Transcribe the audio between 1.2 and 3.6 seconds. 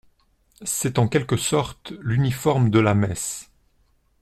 sorte l'uniforme de la messe.